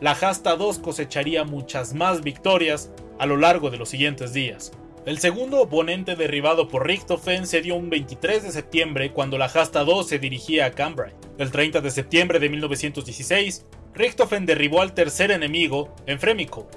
La 0.00 0.12
Hasta 0.12 0.56
2 0.56 0.78
cosecharía 0.78 1.44
muchas 1.44 1.94
más 1.94 2.22
victorias 2.22 2.90
a 3.18 3.26
lo 3.26 3.36
largo 3.36 3.70
de 3.70 3.78
los 3.78 3.88
siguientes 3.88 4.32
días. 4.32 4.72
El 5.06 5.18
segundo 5.18 5.60
oponente 5.60 6.16
derribado 6.16 6.66
por 6.66 6.84
Richthofen 6.84 7.46
se 7.46 7.62
dio 7.62 7.76
un 7.76 7.90
23 7.90 8.42
de 8.42 8.50
septiembre 8.50 9.12
cuando 9.12 9.38
la 9.38 9.44
Hasta 9.44 9.84
2 9.84 10.08
se 10.08 10.18
dirigía 10.18 10.66
a 10.66 10.72
Cambrai. 10.72 11.12
El 11.38 11.52
30 11.52 11.80
de 11.80 11.90
septiembre 11.92 12.40
de 12.40 12.48
1916, 12.48 13.66
Richthofen 13.94 14.46
derribó 14.46 14.82
al 14.82 14.94
tercer 14.94 15.30
enemigo 15.30 15.94
en 16.06 16.18
Fremiko. 16.18 16.68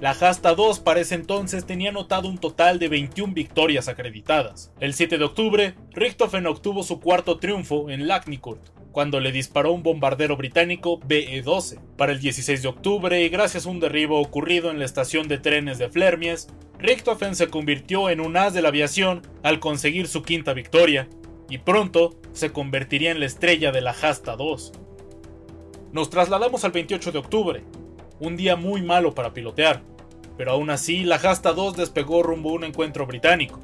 La 0.00 0.10
Hasta 0.10 0.54
2 0.54 0.80
para 0.80 0.98
ese 0.98 1.14
entonces 1.14 1.64
tenía 1.64 1.90
anotado 1.90 2.28
un 2.28 2.38
total 2.38 2.80
de 2.80 2.88
21 2.88 3.34
victorias 3.34 3.86
acreditadas. 3.86 4.72
El 4.80 4.94
7 4.94 5.18
de 5.18 5.24
octubre, 5.24 5.74
Richthofen 5.92 6.48
obtuvo 6.48 6.82
su 6.82 6.98
cuarto 6.98 7.38
triunfo 7.38 7.88
en 7.88 8.08
Lacknikurt, 8.08 8.62
cuando 8.92 9.20
le 9.20 9.32
disparó 9.32 9.72
un 9.72 9.82
bombardero 9.82 10.36
británico 10.36 11.00
BE-12. 11.00 11.78
Para 11.96 12.12
el 12.12 12.20
16 12.20 12.62
de 12.62 12.68
octubre, 12.68 13.22
y 13.22 13.28
gracias 13.28 13.66
a 13.66 13.70
un 13.70 13.80
derribo 13.80 14.20
ocurrido 14.20 14.70
en 14.70 14.78
la 14.78 14.84
estación 14.84 15.28
de 15.28 15.38
trenes 15.38 15.78
de 15.78 15.88
Flermies, 15.88 16.48
Richthofen 16.78 17.34
se 17.34 17.48
convirtió 17.48 18.10
en 18.10 18.20
un 18.20 18.36
as 18.36 18.54
de 18.54 18.62
la 18.62 18.68
aviación 18.68 19.22
al 19.42 19.60
conseguir 19.60 20.08
su 20.08 20.22
quinta 20.22 20.54
victoria, 20.54 21.08
y 21.48 21.58
pronto 21.58 22.16
se 22.32 22.52
convertiría 22.52 23.10
en 23.10 23.20
la 23.20 23.26
estrella 23.26 23.72
de 23.72 23.80
la 23.80 23.90
Hasta 23.90 24.36
2. 24.36 24.72
Nos 25.92 26.10
trasladamos 26.10 26.64
al 26.64 26.72
28 26.72 27.12
de 27.12 27.18
octubre, 27.18 27.64
un 28.20 28.36
día 28.36 28.56
muy 28.56 28.82
malo 28.82 29.14
para 29.14 29.34
pilotear, 29.34 29.82
pero 30.36 30.52
aún 30.52 30.70
así 30.70 31.04
la 31.04 31.16
Hasta 31.16 31.52
2 31.52 31.76
despegó 31.76 32.22
rumbo 32.22 32.50
a 32.50 32.54
un 32.54 32.64
encuentro 32.64 33.06
británico. 33.06 33.60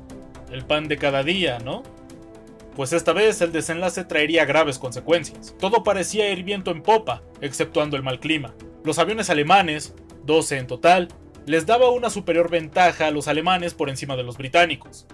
El 0.51 0.65
pan 0.65 0.89
de 0.89 0.97
cada 0.97 1.23
día, 1.23 1.59
¿no? 1.59 1.83
Pues 2.77 2.93
esta 2.93 3.15
vez 3.15 3.41
el 3.41 3.53
desenlace 3.53 4.05
traería 4.05 4.45
graves 4.45 4.79
consecuencias. 4.79 5.55
Todo 5.59 5.83
parecía 5.83 6.31
ir 6.31 6.45
viento 6.45 6.71
en 6.71 6.83
popa, 6.83 7.23
exceptuando 7.41 7.97
el 7.97 8.03
mal 8.03 8.21
clima. 8.21 8.55
Los 8.85 8.99
aviones 8.99 9.31
alemanes, 9.31 9.95
12 10.27 10.59
en 10.59 10.67
total, 10.67 11.09
les 11.47 11.65
daba 11.65 11.91
una 11.91 12.11
superior 12.11 12.51
ventaja 12.51 13.07
a 13.07 13.11
los 13.11 13.29
alemanes 13.29 13.73
por 13.73 13.89
encima 13.89 14.15
de 14.15 14.25
los 14.25 14.37
británicos. 14.37 15.07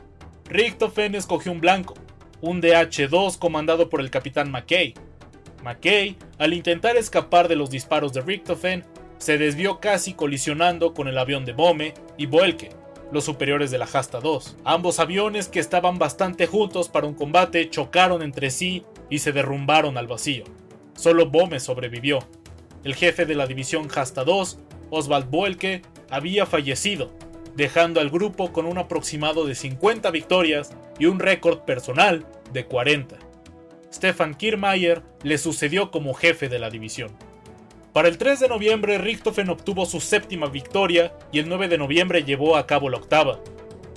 Richthofen 0.46 1.14
escogió 1.14 1.52
un 1.52 1.60
blanco, 1.60 1.94
un 2.40 2.60
DH-2 2.60 3.38
comandado 3.38 3.88
por 3.88 4.00
el 4.00 4.10
capitán 4.10 4.50
McKay. 4.50 4.94
McKay, 5.62 6.16
al 6.38 6.54
intentar 6.54 6.96
escapar 6.96 7.46
de 7.46 7.54
los 7.54 7.70
disparos 7.70 8.12
de 8.12 8.22
Richthofen, 8.22 8.84
se 9.18 9.38
desvió 9.38 9.78
casi 9.78 10.14
colisionando 10.14 10.94
con 10.94 11.06
el 11.06 11.16
avión 11.16 11.44
de 11.44 11.52
Bome 11.52 11.94
y 12.16 12.26
Boelke, 12.26 12.70
los 13.12 13.24
superiores 13.24 13.70
de 13.70 13.78
la 13.78 13.88
Hasta 13.92 14.20
2. 14.20 14.56
Ambos 14.64 14.98
aviones, 14.98 15.48
que 15.48 15.60
estaban 15.60 15.98
bastante 15.98 16.46
juntos 16.46 16.88
para 16.88 17.06
un 17.06 17.14
combate, 17.14 17.68
chocaron 17.68 18.22
entre 18.22 18.50
sí 18.50 18.84
y 19.10 19.18
se 19.18 19.32
derrumbaron 19.32 19.98
al 19.98 20.06
vacío. 20.06 20.44
solo 20.96 21.26
Bome 21.26 21.60
sobrevivió. 21.60 22.20
El 22.84 22.94
jefe 22.94 23.26
de 23.26 23.34
la 23.34 23.46
división 23.46 23.88
Hasta 23.94 24.24
2, 24.24 24.58
Oswald 24.90 25.30
Boelke, 25.30 25.82
había 26.10 26.46
fallecido, 26.46 27.12
dejando 27.54 28.00
al 28.00 28.10
grupo 28.10 28.52
con 28.52 28.66
un 28.66 28.78
aproximado 28.78 29.44
de 29.44 29.54
50 29.54 30.10
victorias 30.10 30.74
y 30.98 31.06
un 31.06 31.18
récord 31.18 31.60
personal 31.60 32.26
de 32.52 32.64
40. 32.64 33.16
Stefan 33.92 34.34
Kiermaier 34.34 35.02
le 35.22 35.36
sucedió 35.36 35.90
como 35.90 36.14
jefe 36.14 36.48
de 36.48 36.58
la 36.58 36.70
división. 36.70 37.10
Para 37.92 38.08
el 38.08 38.16
3 38.16 38.40
de 38.40 38.48
noviembre, 38.48 38.96
Richthofen 38.96 39.50
obtuvo 39.50 39.84
su 39.84 40.00
séptima 40.00 40.46
victoria 40.46 41.12
y 41.30 41.40
el 41.40 41.48
9 41.48 41.68
de 41.68 41.76
noviembre 41.76 42.24
llevó 42.24 42.56
a 42.56 42.66
cabo 42.66 42.88
la 42.88 42.96
octava. 42.96 43.40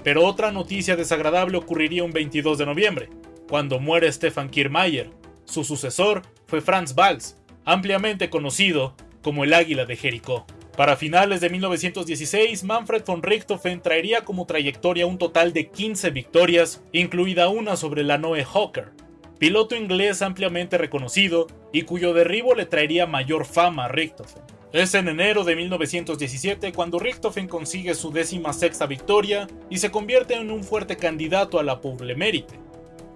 Pero 0.04 0.26
otra 0.26 0.52
noticia 0.52 0.98
desagradable 0.98 1.58
ocurriría 1.58 2.04
un 2.04 2.12
22 2.12 2.58
de 2.58 2.66
noviembre, 2.66 3.10
cuando 3.48 3.80
muere 3.80 4.12
Stefan 4.12 4.50
Kiermaier. 4.50 5.12
Su 5.46 5.64
sucesor 5.64 6.24
fue 6.46 6.60
Franz 6.60 6.94
Valls, 6.94 7.38
ampliamente 7.64 8.30
conocido 8.30 8.96
como 9.24 9.46
el 9.46 9.54
Águila 9.54 9.86
de 9.86 9.96
Jericó. 9.96 10.46
Para 10.76 10.98
finales 10.98 11.40
de 11.40 11.50
1916, 11.50 12.66
Manfred 12.66 13.04
von 13.06 13.24
Richthofen 13.24 13.82
traería 13.82 14.26
como 14.26 14.46
trayectoria 14.46 15.08
un 15.08 15.18
total 15.18 15.54
de 15.54 15.70
15 15.70 16.10
victorias, 16.10 16.84
incluida 16.92 17.48
una 17.48 17.78
sobre 17.78 18.04
la 18.04 18.18
Noe 18.18 18.44
Hawker, 18.44 18.92
piloto 19.40 19.76
inglés 19.76 20.22
ampliamente 20.22 20.78
reconocido 20.78 21.48
y 21.74 21.84
cuyo 21.84 22.14
derribo 22.14 22.56
le 22.56 22.66
traería 22.66 23.06
mayor 23.06 23.46
fama 23.46 23.86
a 23.86 23.88
Richthofen. 23.90 24.44
Es 24.72 24.94
en 24.94 25.08
enero 25.08 25.44
de 25.44 25.56
1917 25.56 26.74
cuando 26.74 27.00
Richthofen 27.00 27.48
consigue 27.48 27.96
su 27.96 28.12
décima 28.12 28.52
sexta 28.54 28.86
victoria 28.86 29.48
y 29.70 29.78
se 29.78 29.92
convierte 29.92 30.36
en 30.36 30.52
un 30.52 30.64
fuerte 30.64 30.98
candidato 30.98 31.60
a 31.60 31.64
la 31.64 31.80
Mérite, 32.16 32.60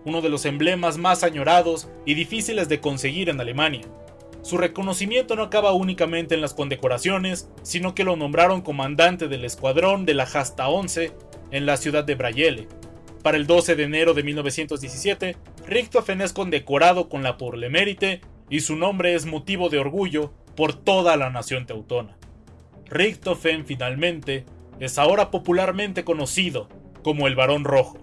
uno 0.06 0.22
de 0.22 0.30
los 0.30 0.46
emblemas 0.46 0.98
más 0.98 1.24
añorados 1.24 1.90
y 2.06 2.14
difíciles 2.14 2.70
de 2.70 2.80
conseguir 2.80 3.30
en 3.30 3.42
Alemania. 3.42 3.86
Su 4.42 4.58
reconocimiento 4.58 5.36
no 5.36 5.44
acaba 5.44 5.74
únicamente 5.74 6.34
en 6.34 6.42
las 6.42 6.54
condecoraciones, 6.54 7.50
sino 7.62 7.94
que 7.94 8.06
lo 8.06 8.16
nombraron 8.16 8.62
comandante 8.62 9.28
del 9.28 9.44
escuadrón 9.44 10.06
de 10.06 10.14
la 10.14 10.26
Jasta 10.26 10.70
11 10.70 11.12
en 11.52 11.66
la 11.66 11.76
ciudad 11.76 12.06
de 12.06 12.16
Brayele, 12.16 12.68
para 13.24 13.38
el 13.38 13.48
12 13.48 13.76
de 13.76 13.84
enero 13.84 14.14
de 14.14 14.24
1917, 14.24 15.36
Richthofen 15.68 16.22
es 16.22 16.34
condecorado 16.34 17.10
con 17.10 17.24
la 17.24 17.38
por 17.38 17.58
Mérite 17.70 18.22
y 18.50 18.62
su 18.62 18.76
nombre 18.76 19.14
es 19.14 19.26
motivo 19.26 19.70
de 19.70 19.80
orgullo 19.80 20.34
por 20.56 20.74
toda 20.74 21.18
la 21.18 21.30
nación 21.30 21.66
teutona. 21.66 22.18
Richthofen 22.88 23.66
finalmente 23.66 24.46
es 24.80 24.98
ahora 24.98 25.32
popularmente 25.32 26.04
conocido 26.04 26.70
como 27.04 27.28
el 27.28 27.36
Barón 27.36 27.64
Rojo. 27.64 27.98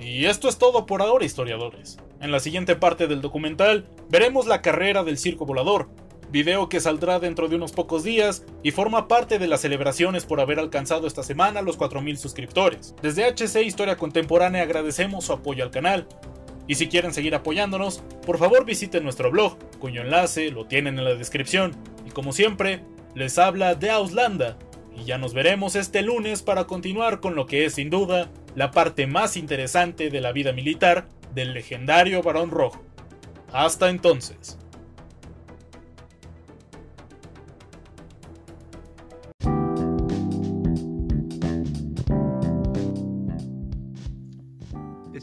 Y 0.00 0.26
esto 0.26 0.48
es 0.48 0.58
todo 0.58 0.86
por 0.86 1.02
ahora, 1.02 1.24
historiadores. 1.24 1.98
En 2.20 2.32
la 2.32 2.40
siguiente 2.40 2.76
parte 2.76 3.06
del 3.06 3.20
documental 3.20 3.86
veremos 4.08 4.46
la 4.46 4.62
carrera 4.62 5.04
del 5.04 5.18
circo 5.18 5.44
volador, 5.44 5.88
video 6.32 6.70
que 6.70 6.80
saldrá 6.80 7.20
dentro 7.20 7.46
de 7.46 7.56
unos 7.56 7.72
pocos 7.72 8.02
días 8.02 8.44
y 8.62 8.70
forma 8.70 9.06
parte 9.06 9.38
de 9.38 9.46
las 9.46 9.60
celebraciones 9.60 10.24
por 10.24 10.40
haber 10.40 10.58
alcanzado 10.58 11.06
esta 11.06 11.22
semana 11.22 11.60
los 11.60 11.78
4.000 11.78 12.16
suscriptores. 12.16 12.94
Desde 13.02 13.26
HC 13.26 13.62
Historia 13.62 13.96
Contemporánea 13.96 14.62
agradecemos 14.62 15.26
su 15.26 15.34
apoyo 15.34 15.62
al 15.62 15.70
canal. 15.70 16.08
Y 16.66 16.76
si 16.76 16.88
quieren 16.88 17.12
seguir 17.12 17.34
apoyándonos, 17.34 18.02
por 18.24 18.38
favor 18.38 18.64
visiten 18.64 19.04
nuestro 19.04 19.30
blog, 19.30 19.58
cuyo 19.78 20.00
enlace 20.00 20.50
lo 20.50 20.64
tienen 20.64 20.98
en 20.98 21.04
la 21.04 21.14
descripción. 21.14 21.76
Y 22.06 22.10
como 22.10 22.32
siempre, 22.32 22.80
les 23.14 23.36
habla 23.38 23.74
de 23.74 23.90
Auslanda, 23.90 24.56
y 24.96 25.04
ya 25.04 25.18
nos 25.18 25.34
veremos 25.34 25.74
este 25.76 26.02
lunes 26.02 26.42
para 26.42 26.64
continuar 26.64 27.20
con 27.20 27.34
lo 27.34 27.46
que 27.46 27.66
es 27.66 27.74
sin 27.74 27.90
duda 27.90 28.30
la 28.54 28.70
parte 28.70 29.06
más 29.06 29.36
interesante 29.36 30.08
de 30.08 30.20
la 30.20 30.32
vida 30.32 30.52
militar 30.52 31.08
del 31.34 31.52
legendario 31.52 32.22
Barón 32.22 32.50
Rojo. 32.50 32.82
Hasta 33.52 33.90
entonces. 33.90 34.58